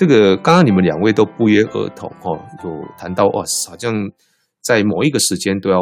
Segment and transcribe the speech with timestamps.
[0.00, 3.92] 这个刚刚你们两位都不约而同哦，有谈到哇，好像
[4.62, 5.78] 在某一个时间都要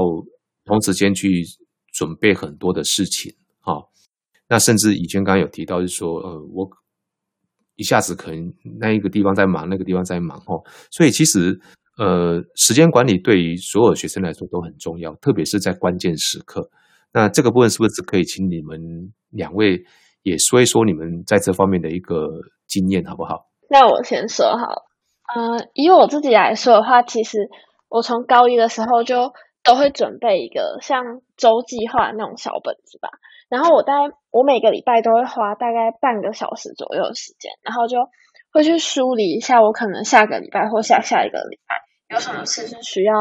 [0.64, 1.30] 同时间去
[1.92, 3.86] 准备很多的事情哈、哦。
[4.48, 6.68] 那甚至以前刚刚有提到，就是说呃，我
[7.76, 10.66] 一下子可能那一个地方在忙，那个地方在忙哦。
[10.90, 11.56] 所以其实
[11.96, 16.68] 呃，时间管理对于所有学生来说都很重要，特别是在关键时刻。
[17.12, 18.80] 那这个部分是不是可以请你们
[19.30, 19.80] 两位
[20.24, 22.26] 也说一说你们在这方面的一个
[22.66, 23.47] 经验，好不好？
[23.70, 24.86] 那我先说好，
[25.34, 27.50] 呃，以我自己来说的话，其实
[27.88, 33.10] 我从高一的时候就都会准备一个像周计划那种小本子吧。
[33.50, 38.08] 然后我大概我每个礼拜都会花大概半个小时左右的时间，然后就
[38.52, 41.76] 会去梳理一下我可能下个礼拜或下下一个礼拜
[42.08, 43.12] 有什么事是需要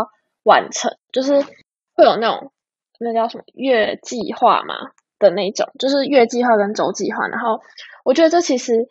[0.43, 2.53] 完成，就是会有那种
[2.99, 4.75] 那叫什么月计划嘛
[5.19, 7.27] 的那种，就是月计划跟周计划。
[7.27, 7.59] 然后
[8.05, 8.87] 我觉得这其实。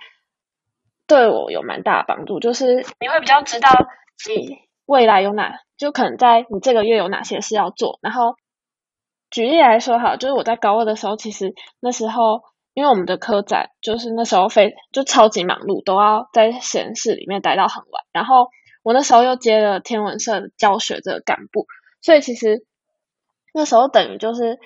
[1.07, 3.71] 对我有蛮大的帮助，就是你会比较知道
[4.29, 8.01] 你未来有哪，就可能在你这个月有哪些事要做。
[8.03, 8.35] 然后
[9.31, 12.43] 举例来说，好，就是我在高二的时候，其实那时候
[12.75, 18.05] 因为我们的科展就是那时候非就超级忙碌，都要在实验室里面待到很晚。
[18.13, 18.49] 然后
[18.83, 21.67] 我那时候又接了天文社教学这个干部，
[22.01, 22.67] 所以其实
[23.55, 24.59] 那时候等于就是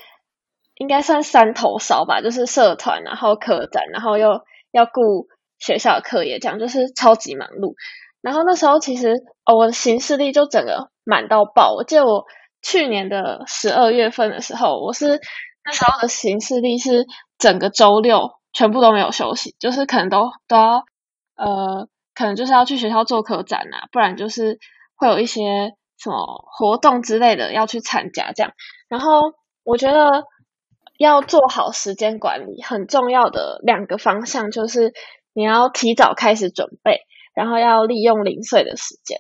[0.77, 5.29] 应该算三头烧吧，就是社团，然后科展，然后又要顾。
[5.61, 7.75] 学校的课业这样就是超级忙碌，
[8.23, 9.13] 然后那时候其实
[9.45, 11.75] 哦，我的行事历就整个满到爆。
[11.75, 12.25] 我记得我
[12.63, 15.21] 去年的十二月份的时候，我是
[15.65, 17.05] 那时候的行事历是
[17.39, 20.85] 整个周六全部都没有休息，就是可能都都要
[21.37, 24.59] 呃，可能就是要去学校做科展啊，不然就是
[24.97, 26.17] 会有一些什么
[26.51, 28.53] 活动之类的要去参加这样。
[28.89, 29.21] 然后
[29.63, 30.25] 我觉得
[30.99, 34.95] 要做好时间管理，很重要的两个方向就是。
[35.33, 37.01] 你要提早开始准备，
[37.35, 39.19] 然后要利用零碎的时间。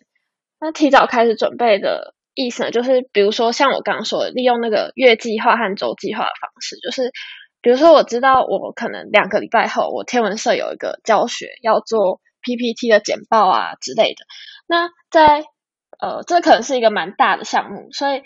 [0.60, 7.10] 那提早开始准备的意思呢，就是比如说像我刚刚说的，利用那个月计划和周计划的方式，就是
[7.62, 14.25] 比如说我知道我可能两个礼拜后，我天文社有一个教学要做 PPT 的简报啊之类的。
[14.66, 15.44] 那在
[15.98, 18.22] 呃，这可能是一个蛮大的项目，所以。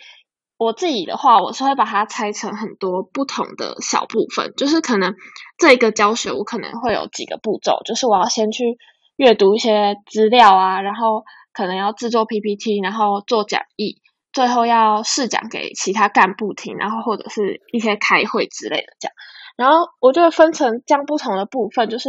[0.65, 5.15] 我自己的话，我是会把它拆成很多不同的小部分，就是可能
[5.59, 8.79] 这一个教学我可能会有几个步骤，就是我要先去
[9.17, 14.01] 阅读一些资料啊，然后可能要制作 PPT，然后做讲义，
[14.33, 19.15] 最后要试讲给其他干部听，然后或者是一些开会之类的这样。
[19.57, 22.09] 然后我就会分成这样不同的部分，就是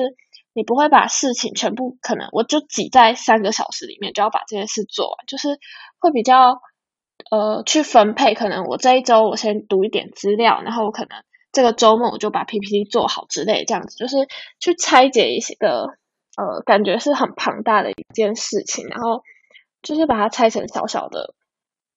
[0.53, 5.59] 你不会把事情全部可能我就挤在三个小时里面就要把这些事做完，就是
[5.99, 6.61] 会比较。
[7.31, 14.17] 呃，去分配，可能我这一周我先读一点资料，然后我可能这个周末我就把 PPT 做好之类，这样子就是
[14.59, 15.87] 去拆解一些个
[16.37, 19.23] 呃，感觉是很庞大的一件事情，然后
[19.81, 21.33] 就是把它拆成小小的、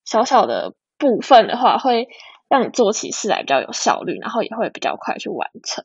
[0.04, 2.08] 小小的部分的话，会
[2.48, 5.84] 让你做起事来比较有效率，然后也会比较快去完成。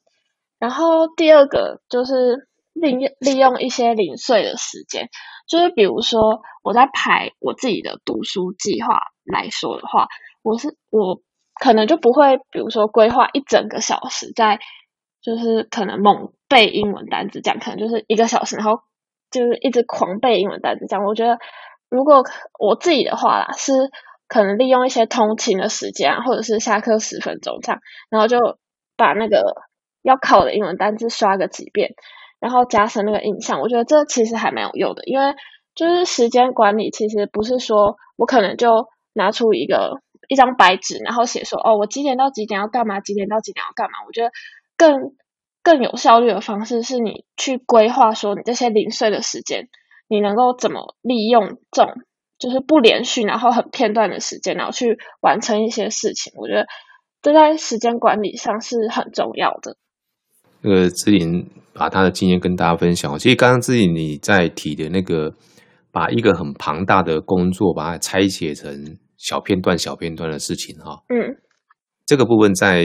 [0.60, 5.10] 然后第二个就是利利用一些零碎的时间，
[5.48, 9.00] 就是比如说我在排我自己的读书计划。
[9.26, 10.10] 来说的话，
[10.42, 11.22] 我是我
[11.58, 14.60] 可能就不会，比如说规划一整个小时在，
[15.22, 18.82] 就是可能猛背英文单词，这样可能就是一个小时，然后
[19.32, 21.40] 就是一直狂背英文单词，这样我觉得
[21.88, 22.26] 如果
[22.60, 23.72] 我自己的话啦，是
[24.28, 27.80] 可能利用一些通勤的时间，或者是下课十分钟这样，
[28.10, 28.58] 然后就
[28.98, 29.56] 把那个
[30.02, 31.92] 要考的英文单词刷个几遍，
[32.44, 33.60] 然后加深那个印象。
[33.60, 35.34] 我觉得这其实还蛮有用的，因为
[35.74, 38.88] 就是时间管理其实不是说我可能就。
[39.16, 43.00] 拿出一个一张白纸，然后写说哦，我几点到几点要干嘛？
[43.00, 44.00] 几点到几点要干嘛？
[44.08, 44.32] 我觉得
[44.76, 45.14] 更
[45.62, 49.70] 更有效率的方式是你去规划说你这些零碎的时间，
[50.08, 51.94] 你能够怎么利用这种
[52.40, 56.34] 就是不连续然后很片段的时间，然后去完成一些事情。
[56.38, 56.66] 我觉得
[57.22, 59.78] 这在时间管理上是很重要的。
[60.64, 63.20] 那个志玲把他的经验跟大家分享。
[63.20, 65.32] 其实刚刚志玲你在提的那个，
[65.92, 68.98] 把一个很庞大的工作把它拆解成。
[69.16, 71.16] 小片段、小片段的事情，哈，嗯，
[72.06, 72.84] 这个部分在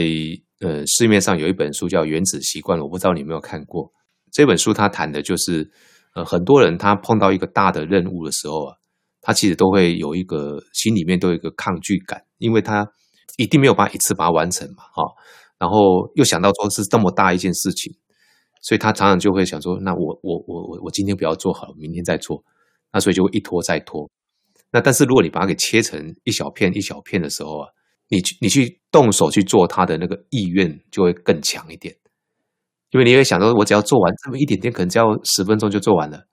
[0.61, 3.91] 呃市面上有一本书叫《原子习惯》，我不知道你有没有看过。
[4.31, 5.69] 这本书它谈的就是，
[6.15, 8.75] 呃，很多人他碰到一个大的任务的时候啊，
[9.19, 12.87] 他其实都会有一个心里面都有一个抗拒感，因为他
[13.35, 15.03] 一定没有办法一次把它完成嘛，哈，
[15.59, 17.93] 然后又想到说是这么大一件事情，
[18.61, 22.43] 所以他常常就会想说，那我我我我我今天不要做好，明天再做，
[22.93, 24.09] 那所以就会一拖再拖。
[24.71, 27.67] 那但是如果你把它给切成一小片一小片的时候啊，
[28.07, 31.95] 你去你去动手去做它的那个意愿就会更强一点，
[32.91, 36.25] 因为你会想说，我只要做完这么一点点，可能只要十分钟就做完了，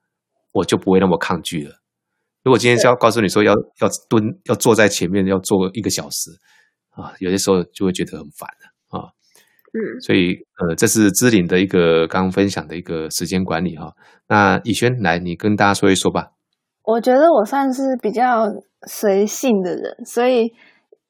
[0.53, 1.81] 我就不会那么抗拒了。
[2.45, 6.31] 如果今天是要告诉你说要要蹲要坐在前面要做一个小时
[6.91, 8.76] 啊，有些时候就会觉得很烦了啊。
[9.75, 13.93] 嗯，所以呃，这是芝玲的一个刚刚分享的一个时间管理哈。
[14.29, 16.31] 那以轩来，你跟大家说一说吧。
[16.83, 18.47] 我觉得我算是比较
[18.87, 20.51] 随性的人，所以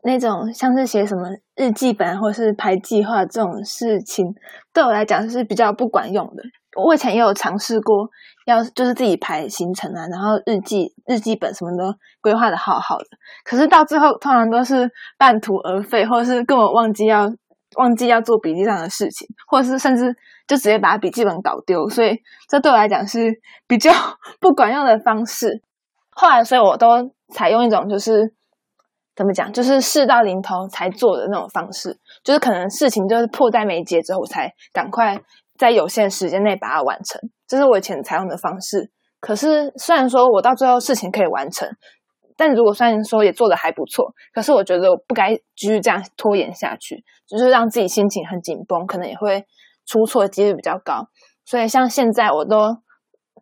[0.02, 4.24] 那种像是写什么日记本或是排计划这种事情，
[4.72, 6.42] 对我来讲是比较不管用的。
[6.82, 8.08] 我以前也有尝试过，
[8.46, 13.06] 要就是自己排行程啊，然后日记日记本什么都规划的好好的，
[13.44, 17.32] 可是到最后通常都是半途而废，或者是根本忘记要。
[17.76, 20.14] 忘记要做笔记上的事情，或者是甚至
[20.46, 22.19] 就直接把笔记本搞丢，所以
[22.49, 23.90] 这对我来讲是比较
[24.40, 25.62] 不管用的方式。
[26.11, 28.32] 后来，所以我都采用一种就是
[29.14, 35.20] 怎么讲，就是事到临头才做的那种方式，就是可能事情就是迫在眉睫之后，我才赶快
[35.58, 37.20] 在有限时间内把它完成。
[37.46, 38.90] 这是我以前采用的方式。
[39.20, 41.69] 可是虽然说我到最后事情可以完成。
[42.36, 49.44] 但如果虽然说也做得还不错，可是我觉得我不该继续这样拖延下去，就是让自己心情很紧绷，可能也会
[49.86, 51.08] 出错的几率比较高。
[51.44, 52.76] 所以像现在我都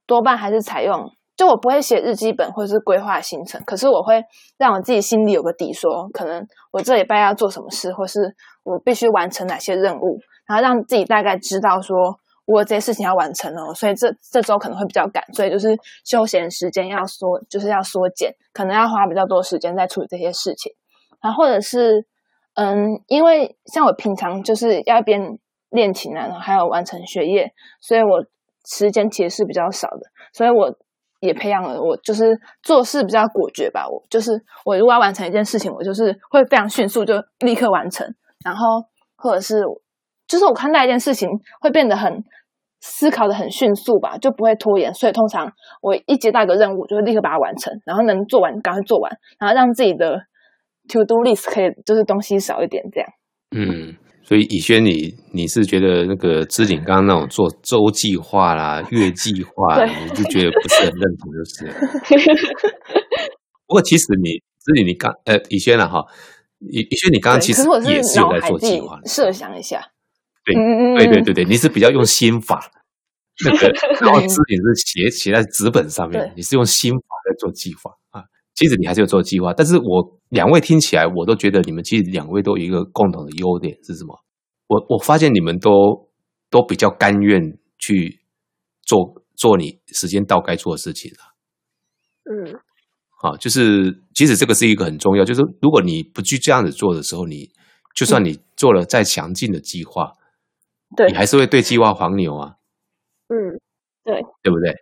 [0.07, 4.23] 多半还是采用，就我不会写日记本或是规划行程，可是我会
[4.59, 8.21] 让我自己心里有个底说，说可能我这礼拜要做什么事，或是
[8.63, 12.21] 我必须完成哪些任务，然后让自己大概知道说。
[12.47, 15.75] 我这些事情要完成哦，所以这这周可能会比较赶，所以就是
[16.05, 20.73] 休闲时间要缩，就是要缩减，可能要花比较多时间在处理这些事情。
[21.23, 22.07] 然后或者是，
[22.55, 25.39] 嗯，因为像我平常就是要一边
[25.71, 27.51] 练琴啊，然后还有完成学业，
[27.81, 28.23] 所以我
[28.67, 30.03] 时间其实是比较少的。
[30.35, 30.71] 所以我
[31.21, 33.89] 也培养了我就是做事比较果决吧。
[33.89, 34.33] 我就是
[34.67, 38.07] 我如果要完成一件事情，我就是会非常迅速就立刻完成，
[38.45, 38.85] 然后
[39.17, 39.65] 或者是。
[40.27, 41.29] 就是我看待一件事情
[41.61, 42.23] 会变得很
[42.81, 44.93] 思考的很迅速吧，就不会拖延。
[44.93, 45.51] 所以通常
[45.81, 50.17] 我一接到一个任务，就会立刻把它完成，然后能做完赶快做完，然后让自己的
[50.89, 53.09] to do list 可以就是东西少一点这样。
[53.57, 62.45] 嗯，所以以轩，你你是觉得那个芝瓴刚刚那种做周计划啦、月计划，你就觉得不是很认同，就是。
[63.67, 66.05] 不过其实你芝瓴，你刚呃以轩了哈，
[66.61, 69.81] 以以轩你刚刚其实也是有在做计划，设想一下。
[70.45, 72.71] 对，对对对对，你是比较用心法，
[73.45, 73.69] 那个，
[74.01, 76.99] 然后字典是写写在纸本上面，你是用心法
[77.29, 78.23] 在做计划啊。
[78.55, 84.17] 其实你还是有做计划，但是我两位听起来，我都觉得你们其实两位都有一个共同的优点是什么？
[84.69, 86.09] 我我发现你们都
[86.51, 88.21] 都比较甘愿去
[88.83, 91.35] 做做你时间到该做的事情啊。
[92.31, 92.55] 嗯，
[93.21, 97.51] 好，就是其实这个是一个很重要，就是如果你不去这样子做的时候，你
[97.97, 100.13] 就算你做了再详尽的计划。
[100.97, 102.55] 对你还是会对计划黄牛啊，
[103.29, 103.37] 嗯，
[104.05, 104.75] 对，对不对？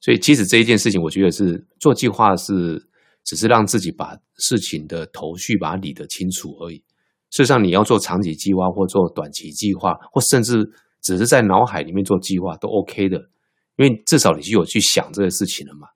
[0.00, 2.88] 所以其实这一件事情，我觉得是做计划是
[3.24, 6.76] 只是让自己把事情的头绪把它理得清楚而已。
[7.30, 10.68] 事实上，你要做长期计划或做短期计划，或甚至
[11.02, 13.18] 只是在脑海里面做计划都 OK 的，
[13.76, 15.86] 因为至少你就有去想这个事情了嘛。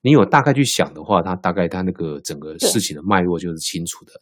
[0.00, 4.12] 你有大概去想的话，它大概它那个整个事情的脉络就是清楚的。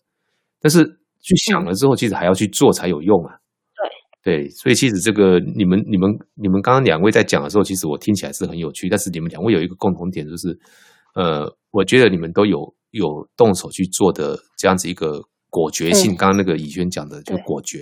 [0.61, 0.85] 但是
[1.21, 3.39] 去想了之后，其实还要去做才有用啊。
[4.23, 8.89] 对，所以其实这个你们、你们、你们刚刚两位在讲的时候，其实我听起来是很有趣。
[8.89, 10.57] 但是你们两位有一个共同点，就是，
[11.15, 16.13] 呃，我觉得你们都有有动手去做的这样子一个果决性。
[16.13, 17.81] 嗯、刚刚那个以轩讲的，就果决。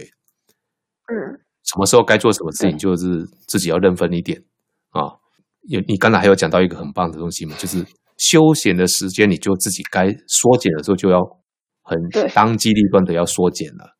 [1.08, 1.40] 嗯。
[1.62, 4.42] 什么时候该做什么事情，就是自己要认分一点
[4.88, 5.20] 啊。
[5.68, 7.84] 有你刚才还有讲到一个很棒的东西嘛，就是
[8.16, 11.20] 休闲的时间，你就自己该缩减的时候，就要
[11.82, 11.98] 很
[12.34, 13.94] 当机立断的要缩减了。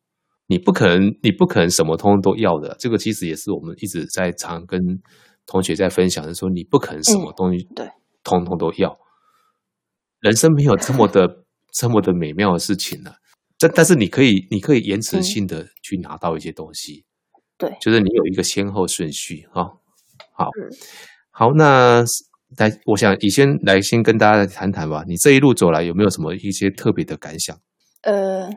[0.51, 2.75] 你不可能，你不可能什么通通都要的。
[2.77, 4.77] 这个其实也是我们一直在常跟
[5.45, 7.87] 同学在分享的，说你不可能什么东西对
[8.21, 8.89] 通通都要。
[8.89, 8.99] 嗯、
[10.19, 13.15] 人生没有这么的这么的美妙的事情呢、啊。
[13.57, 17.05] 但但是你可以，你可以延迟性的去拿到一些东西。
[17.57, 19.63] 对，就是你有一个先后顺序啊。
[20.33, 20.67] 好，嗯、
[21.29, 22.03] 好，那
[22.57, 25.05] 来，我想以先来先跟大家谈谈吧。
[25.07, 27.57] 你这一路走来有没有什么一些特别的感想？
[28.01, 28.49] 呃。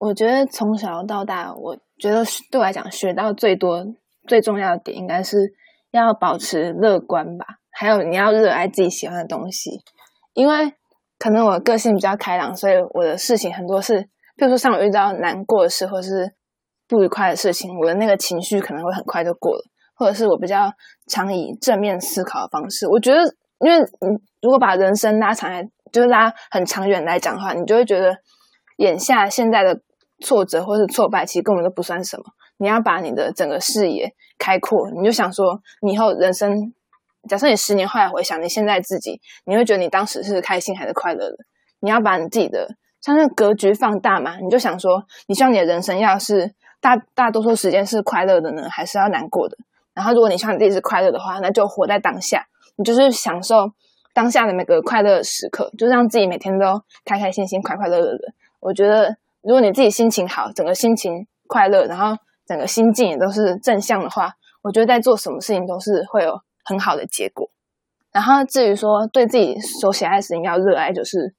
[0.00, 3.84] 我觉得从小到大，我觉得对我来讲学到最多、
[4.26, 5.36] 最重要的点，应该是
[5.90, 7.44] 要保持乐观吧。
[7.70, 9.82] 还有你要热爱自己喜欢的东西，
[10.32, 10.72] 因为
[11.18, 14.00] 可能我个性比较开朗，所以我的事情很多是，
[14.36, 16.32] 比如说像我遇到难过的事或是
[16.88, 19.62] 不愉快的事情，我的那个情绪可能会很快就过了，
[19.94, 20.72] 或者是我比较
[21.08, 22.88] 常以正面思考的方式。
[22.88, 23.20] 我觉得，
[23.58, 28.16] 因为你如果把人生拉长来，就是拉很长远来讲的话，你就会觉得
[28.78, 29.78] 眼下现在的。
[30.20, 32.24] 挫折或是挫败，其实根本都不算什么。
[32.58, 36.72] 你要把你的整个视野开阔，你就想说，你以后人生
[37.28, 41.36] 假设你十年后来回想你现在自己，你会觉得你当时是开心还是快乐的？
[41.80, 42.68] 你要把你自己的
[43.00, 44.36] 像那个格局放大嘛？
[44.38, 49.56] 你就想说，你希望你的人生要是大大多数时间是快乐的呢，还是要难过的？
[49.94, 52.46] 然后如果你希望你自己是快乐的话，那就活在当下，
[52.76, 53.72] 你就是享受
[54.12, 58.32] 当下的每个快乐时刻，就让自己每天都开开心心、快快乐乐的。
[58.60, 62.16] 我觉得，如果你自己心情好，整个心情快乐，然后
[62.46, 64.32] 整个心境也都是正向的话，
[64.62, 67.50] 我觉得在做什么事情都是会有很好的结果。
[68.12, 71.34] 然后至于说对自己所喜爱的事情要热爱，就是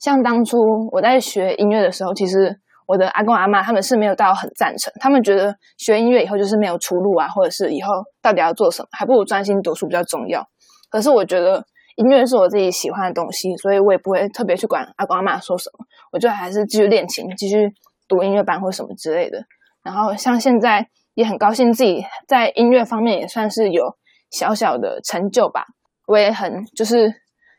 [0.00, 0.58] 像当初
[0.92, 10.42] 我在学音乐的时候，其实我的阿公阿妈他们是没有到很赞成，他们觉得学音乐以后就是没有出路啊，或者是以后到底要做什么，还不如专心读书比较重要。
[10.88, 11.62] 可是我觉得
[12.00, 17.70] 音乐是我自己喜欢的东西，所以我也不会特别去管阿公阿妈说什么，我就还是继续练琴，继续
[18.08, 19.38] 读音乐班或什么之类的。
[19.84, 23.94] 然后像现在也很高兴自己在音乐方面也算是有
[24.30, 25.66] 小小的成就吧。
[26.06, 27.12] 我也很就是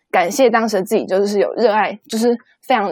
[0.10, 2.36] 感谢当时自己就是有热爱，就是
[2.68, 2.92] 非常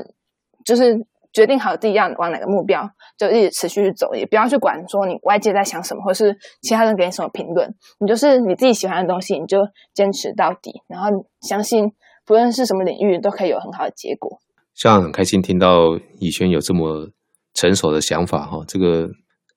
[0.64, 0.96] 就是
[1.32, 7.74] 决定好自己要往哪个目标，就一直持续去走，也不要去管说你外界在想什么，或是其他人给你什么评论。
[8.00, 9.60] 你就是你自己喜欢的东西，你就
[9.94, 11.10] 坚持到底，然后
[11.42, 11.92] 相信
[12.26, 14.40] 不论是什么领域都可以有很好的结果。
[14.74, 17.10] 像很开心听到以轩有这么
[17.54, 19.10] 成熟的想法哈，这个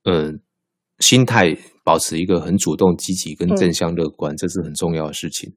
[0.05, 0.41] 嗯，
[0.99, 5.55] 心态保持一个很主动、积极跟正向、乐观，嗯，这是很重要的事情。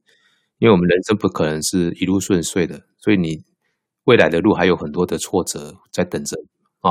[0.58, 3.44] 因为我们人生不可能是一路顺遂的，所以你
[4.06, 6.36] 未来的路还有很多的挫折在等着
[6.80, 6.90] 啊。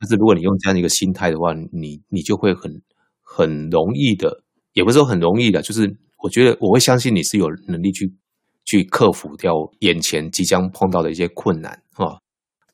[0.00, 2.82] 但是如果你用这样一个心态的话，你你就会很
[3.22, 4.42] 很容易的，
[4.72, 8.12] 也不是说很容易的，就是我觉得我会相信你是有能力去
[8.64, 12.18] 去克服掉眼前即将碰到的一些困难啊。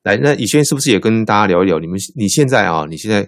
[0.03, 1.79] 来，那以轩是不是也跟大家聊一聊？
[1.79, 3.27] 你们你现在啊，你现在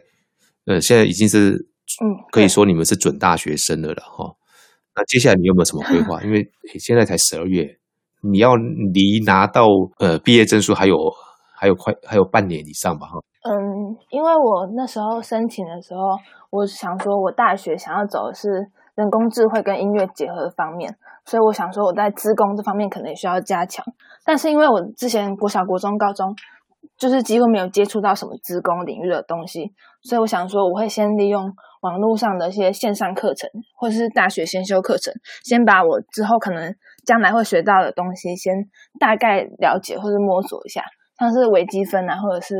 [0.66, 4.36] 呃，现在已经是嗯，可以说你们是准大学生了了哈。
[4.94, 6.22] 那接下来你有没有什么规划？
[6.22, 6.46] 因为
[6.78, 7.78] 现在才十二月，
[8.22, 9.66] 你要离拿到
[9.98, 10.96] 呃毕业证书还有
[11.54, 13.06] 还有快还有半年以上吧？
[13.06, 13.18] 哈。
[13.42, 13.52] 嗯，
[14.10, 16.00] 因为我那时候申请的时候，
[16.50, 18.48] 我想说我大学想要走的是
[18.94, 23.84] 人工智慧跟音乐结合的方面，所以我想说我在资工这方面可能也需要加强。
[24.24, 26.34] 但是因为我之前国小、国中、高中
[26.98, 31.52] 就是几乎没有接触到什么资工领域的东西，所以我想说我会先利用。
[31.82, 36.74] 网络上的一些线上课程，或者是大学先修课程，先把我之后可能
[37.06, 38.52] 将来会学到的东西先
[39.00, 40.84] 大概了解或者摸索一下，
[41.18, 42.54] 像是微积分啊，或者是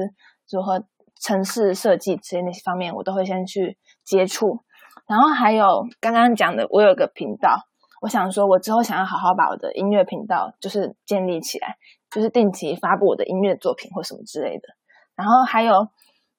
[0.51, 0.83] 如何
[1.21, 4.61] 城市设计之类那些方面，我都会先去接触。
[5.07, 7.59] 然后还有刚刚讲的，我有个频道，
[8.01, 11.77] 我想说，我之后想要好好把我的音乐频道就是建立起来，
[12.11, 14.69] 就是定期发布我的音乐作品或什么之类的。
[15.17, 15.89] 然后还有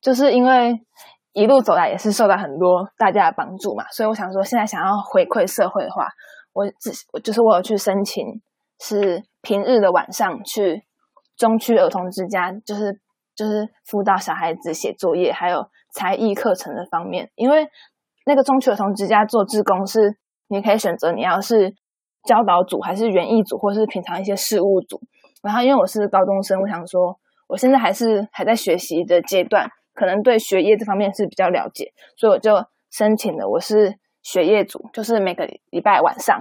[0.01, 0.81] 就是因为。
[1.33, 6.07] 一路走来也是受到很多大家的帮助嘛，所以我想说，现在想要回馈社会的话，
[6.57, 8.25] 我只就是我有去申请，
[8.79, 10.83] 是平日的晚上去
[11.37, 12.99] 中区儿童之家，就是
[13.35, 17.29] 就是辅导小孩子写作业，还有才艺课程的方面。
[17.35, 17.67] 因为
[18.25, 21.75] 那个中区儿童之家做志工是，你可以选择你要是
[22.23, 24.99] 教导组，还是园艺组，或是平常一些事务组。
[25.43, 29.69] 然后因为我是高中生，我想说，我现在还是还在学习的阶段。
[29.93, 32.51] 可能对学业这方面是比较了解，所以我就
[32.91, 33.47] 申请了。
[33.47, 33.95] 我是
[34.27, 36.37] 学业组，就是每个礼拜晚上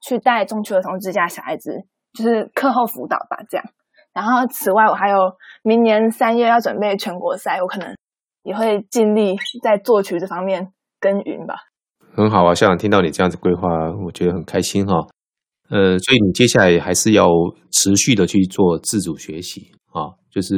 [0.00, 1.70] 去带中区儿童之家小孩子，
[2.14, 3.66] 就是课后辅导吧，这样。
[4.14, 5.16] 然后此外，我还有
[5.62, 7.94] 明年三月要准备全国赛，我可能
[8.42, 11.56] 也会尽力在作曲这方面耕耘吧。
[12.14, 13.68] 很好啊，校长听到你这样子规划，
[14.06, 15.06] 我觉得很开心哈、哦。
[15.68, 17.28] 呃，所以你接下来还是要
[17.70, 20.56] 持续的去做自主学习啊，就是。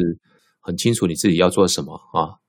[0.61, 2.44] 很清楚你自己要做什么啊！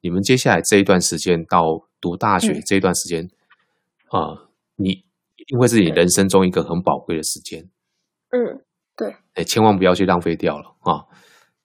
[0.00, 1.62] 你们接下来这一段时间到
[2.00, 3.30] 读大学这一段时间、嗯、
[4.10, 4.90] 啊，你
[5.36, 7.70] 一定会是你人生中一个很宝贵的时间。
[8.30, 8.62] 嗯，
[8.96, 9.16] 对。
[9.34, 11.06] 哎，千万不要去浪费掉了啊！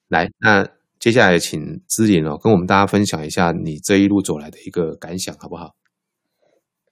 [0.08, 0.66] 来，那
[0.98, 5.74] 接下来请知莹哦，跟我们大家分享一下你这一路走来的一个感想，好不好？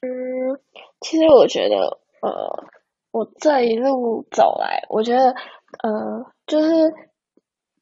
[0.01, 0.61] 嗯，
[1.01, 1.77] 其实我觉得，
[2.21, 2.65] 呃，
[3.11, 6.93] 我这一路走来，我觉得，呃，就是。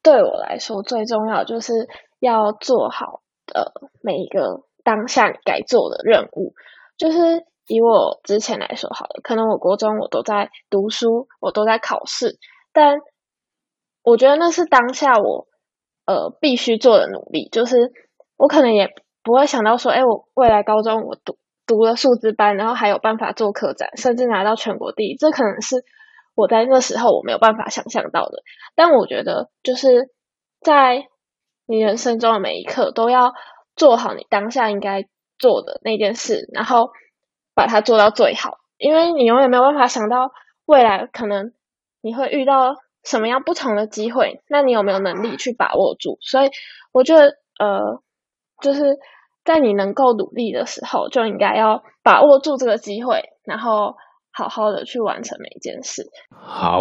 [0.04, 1.88] 对我来说，最重要就是
[2.18, 3.22] 要做好
[3.54, 6.54] 呃每一个当下该做的任务。
[6.96, 12.38] 就是以我之前来说，好了，可能我国中我都在读书，我都在考试，
[12.72, 12.98] 但
[14.02, 15.46] 我觉得那是当下我
[16.04, 17.48] 呃必须做的努力。
[17.50, 17.76] 就是
[18.36, 18.90] 我可能也
[19.22, 25.84] 不会想到说，哎，我未来高中我读读了数资班，然后还有办法做科展，甚至拿到全国第一，这可能是。
[26.34, 28.42] 我在那时候我没有办法想象到的，
[28.74, 30.08] 但我觉得就是
[30.62, 31.06] 在
[31.66, 33.34] 你人生中的每一刻都要
[33.76, 35.04] 做好你当下应该
[35.38, 36.88] 做的那件事，然后
[37.54, 38.58] 把它做到最好。
[38.78, 40.32] 因为你永远没有办法想到
[40.66, 41.52] 未来可能
[42.00, 46.18] 你会遇到什么样不同的机会，那你有没有能力去把握住？
[46.20, 46.50] 所以
[46.92, 47.80] 我觉得，呃，
[48.60, 48.98] 就是
[49.44, 53.94] 在你能够努力的时候，就应该要把握住这个机会，然后
[54.32, 56.04] 好好的去完成每一件事。
[56.30, 56.80] 好，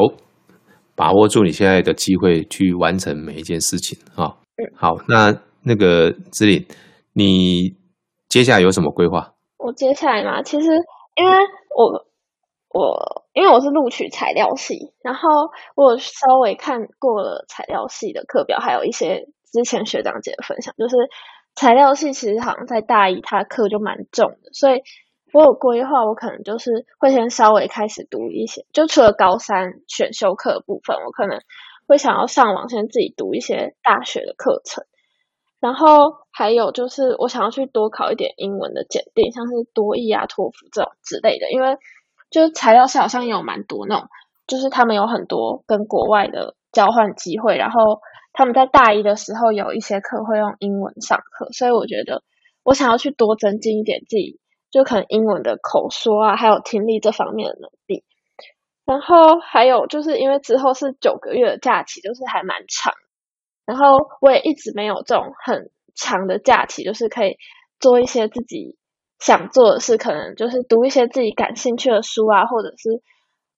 [0.96, 4.38] 把握住你现在的机会去完成每一件事情啊。
[4.58, 6.66] 嗯，好，那那个姿麟，
[7.14, 7.76] 你
[8.28, 9.31] 接下来有什么规划？
[9.64, 10.68] 我接下来嘛，其实
[11.16, 11.38] 因为
[11.76, 12.06] 我
[12.70, 15.22] 我因为我是录取材料系，然后
[15.76, 20.96] 我稍微看过了材料系的课表，还有一些之前学长姐的分享，就是
[21.56, 24.82] 材料系其实好像在大一，它课就蛮重的，所以
[25.34, 31.40] 我有规划，我可能就是会先稍微开始读一些，就除了高三选修课的部分，我可能
[31.88, 34.86] 会想要上网先自己读一些大学的课程。
[35.62, 41.52] 然后还有就是，我想要去多考一点英文的检定，像是多益啊、托福这种之类的。
[41.52, 41.78] 因为
[42.32, 44.10] 就是材料系好像有蛮多那种，
[44.48, 48.02] 就是他们有很多跟国外的交换机会，然后
[48.34, 52.24] 他们在大一的时候有一些课会用英文上课，所以我觉得
[52.64, 54.40] 我想要去多增进一点自己，
[54.72, 58.04] 就可能英文的口说啊，还有听力这方面的能力。
[58.84, 62.94] 然后还有就是因为之后是九个月的假期，就是还蛮长。
[63.72, 67.38] 然后我也一直没有这种很长的假期，就是可以
[67.80, 68.76] 做一些自己
[69.18, 73.02] 想做的事，可能就是读一些自己感兴趣的书啊，或者是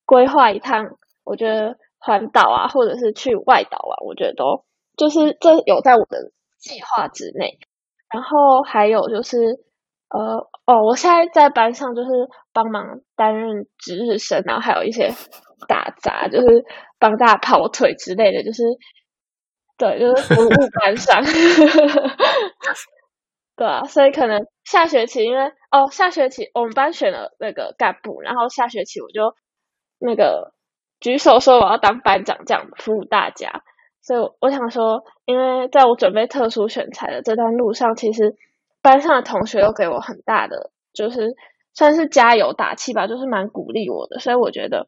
[0.05, 0.85] 规划一趟，
[1.23, 4.65] 我觉得环岛啊，或者是去外岛啊，我觉得都
[4.95, 7.57] 就是这有在我的计划之内。
[8.13, 9.37] 然后还有就是
[10.09, 12.09] 呃哦，我现在在班上就是
[12.53, 15.09] 帮忙担任值日生，然后还有一些
[15.67, 16.63] 打杂，就是
[16.99, 18.61] 帮大家跑腿之类的，就是。
[19.83, 20.49] 对，就是服务
[20.79, 21.21] 班上，
[23.57, 29.35] 对啊，所以可能下学期，因为哦，下学期我们班选了那个干部，然后下学期我就
[29.99, 30.53] 那个
[31.01, 33.61] 举手说我要当班长，这样服务大家。
[34.01, 38.37] 所以我想说，因为在我准备特殊选材的这段路上，其实
[38.81, 41.35] 班上的同学都给我很大的，就是
[41.73, 44.19] 算是加油打气吧，就是蛮鼓励我的。
[44.19, 44.87] 所以我觉得，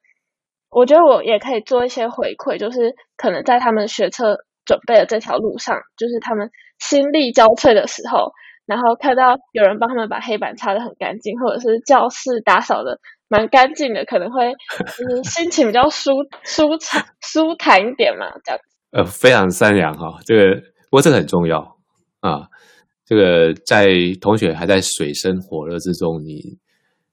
[0.69, 4.37] 我觉得我也可以做一些回馈，就是可能在他们学测。
[4.65, 6.49] 准备的这条路上，就是他们
[6.79, 8.31] 心力交瘁的时候，
[8.65, 14.53] 然后看到有人帮他们把黑板擦得很干净，或者是教室打扫得蛮干净的，可能会
[14.97, 16.11] 就是心情比较舒
[16.43, 18.75] 舒畅、舒坦一点嘛，这样子。
[18.91, 21.59] 呃，非常善良哈，这个不过这个很重要
[22.21, 22.47] 啊。
[23.05, 23.87] 这个在
[24.19, 26.57] 同学还在水深火热之中，你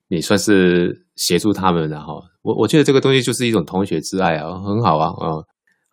[0.09, 2.15] 你算是协助他们了哈。
[2.41, 5.45] 我我觉得这个东西就是一种同学之爱啊，很好啊啊。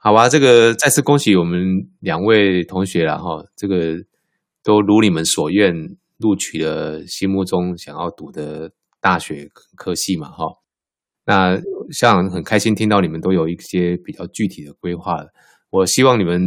[0.02, 1.60] 好吧，这个再次恭喜我们
[2.00, 3.98] 两位同学了哈，这个
[4.64, 5.76] 都如你们所愿
[6.18, 10.46] 录取了心目中想要读的大学科系嘛哈。
[11.26, 11.60] 那
[11.92, 15.28] 像很开心听到你们都有一些比较具体的规划了。
[15.70, 16.42] 我希望你们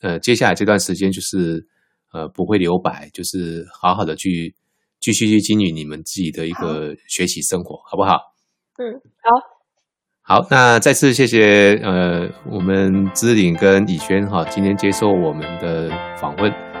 [0.00, 1.66] 呃接下来这段时间就是
[2.12, 4.54] 呃不会留白，就是好好的去
[5.00, 8.20] 继续去经营你们自己的一个学习生活，好不好？
[8.78, 9.61] 嗯，好。
[10.24, 16.71] 好，那再次谢谢呃，我们知岭跟李轩哈，今天接受我们的访问。